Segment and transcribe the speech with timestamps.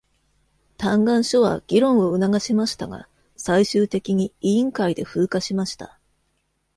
[0.79, 3.07] 請願書は議論を促しましたが、
[3.37, 5.99] 最終的に委員会で風化しました。